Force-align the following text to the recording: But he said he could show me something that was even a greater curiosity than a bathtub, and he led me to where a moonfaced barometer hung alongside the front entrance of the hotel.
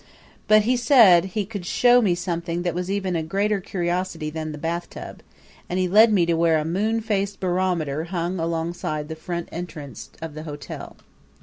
But 0.47 0.63
he 0.63 0.75
said 0.77 1.25
he 1.25 1.45
could 1.45 1.63
show 1.63 2.01
me 2.01 2.15
something 2.15 2.63
that 2.63 2.73
was 2.73 2.89
even 2.89 3.15
a 3.15 3.21
greater 3.21 3.61
curiosity 3.61 4.31
than 4.31 4.51
a 4.51 4.57
bathtub, 4.57 5.21
and 5.69 5.77
he 5.77 5.87
led 5.87 6.11
me 6.11 6.25
to 6.25 6.33
where 6.33 6.57
a 6.57 6.65
moonfaced 6.65 7.39
barometer 7.39 8.05
hung 8.05 8.39
alongside 8.39 9.09
the 9.09 9.15
front 9.15 9.47
entrance 9.51 10.09
of 10.19 10.33
the 10.33 10.41
hotel. 10.41 10.95